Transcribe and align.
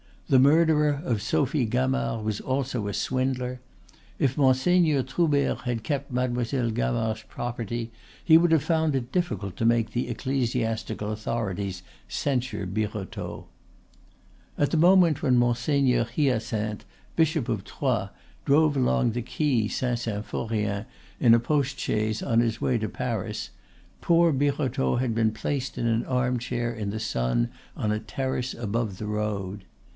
The 0.29 0.39
murderer 0.39 1.01
of 1.03 1.21
Sophie 1.21 1.65
Gamard 1.65 2.23
was 2.23 2.39
also 2.39 2.87
a 2.87 2.93
swindler. 2.93 3.59
If 4.17 4.37
Monseigneur 4.37 5.03
Troubert 5.03 5.61
had 5.65 5.83
kept 5.83 6.09
Mademoiselle 6.11 6.71
Gamard's 6.71 7.21
property 7.23 7.91
he 8.23 8.37
would 8.37 8.53
have 8.53 8.63
found 8.63 8.95
it 8.95 9.11
difficult 9.11 9.57
to 9.57 9.65
make 9.65 9.91
the 9.91 10.07
ecclestiastical 10.09 11.11
authorities 11.11 11.83
censure 12.07 12.65
Birotteau. 12.65 13.45
At 14.57 14.71
the 14.71 14.77
moment 14.77 15.21
when 15.21 15.35
Monseigneur 15.37 16.05
Hyacinthe, 16.05 16.85
Bishop 17.17 17.49
of 17.49 17.65
Troyes, 17.65 18.09
drove 18.45 18.77
along 18.77 19.11
the 19.11 19.21
quay 19.21 19.67
Saint 19.67 19.99
Symphorien 19.99 20.85
in 21.19 21.35
a 21.35 21.39
post 21.39 21.77
chaise 21.77 22.23
on 22.23 22.39
his 22.39 22.61
way 22.61 22.77
to 22.79 22.87
Paris 22.89 23.49
poor 23.99 24.31
Birotteau 24.31 24.95
had 24.95 25.13
been 25.13 25.31
placed 25.33 25.77
in 25.77 25.85
an 25.85 26.05
armchair 26.05 26.73
in 26.73 26.89
the 26.89 27.01
sun 27.01 27.49
on 27.75 27.91
a 27.91 27.99
terrace 27.99 28.53
above 28.55 28.97
the 28.97 29.07
road. 29.07 29.65